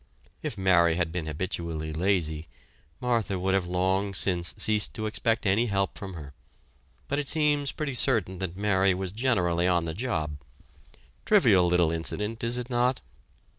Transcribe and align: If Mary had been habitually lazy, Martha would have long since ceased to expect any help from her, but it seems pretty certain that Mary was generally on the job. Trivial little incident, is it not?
If 0.41 0.57
Mary 0.57 0.95
had 0.95 1.11
been 1.11 1.27
habitually 1.27 1.93
lazy, 1.93 2.47
Martha 2.99 3.37
would 3.37 3.53
have 3.53 3.67
long 3.67 4.15
since 4.15 4.55
ceased 4.57 4.95
to 4.95 5.05
expect 5.05 5.45
any 5.45 5.67
help 5.67 5.95
from 5.95 6.15
her, 6.15 6.33
but 7.07 7.19
it 7.19 7.29
seems 7.29 7.71
pretty 7.71 7.93
certain 7.93 8.39
that 8.39 8.57
Mary 8.57 8.95
was 8.95 9.11
generally 9.11 9.67
on 9.67 9.85
the 9.85 9.93
job. 9.93 10.37
Trivial 11.23 11.67
little 11.67 11.91
incident, 11.91 12.43
is 12.43 12.57
it 12.57 12.67
not? 12.67 12.99